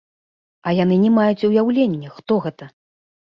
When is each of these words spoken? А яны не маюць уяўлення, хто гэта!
А 0.71 0.71
яны 0.83 0.95
не 1.03 1.11
маюць 1.17 1.45
уяўлення, 1.49 2.09
хто 2.17 2.33
гэта! 2.47 2.71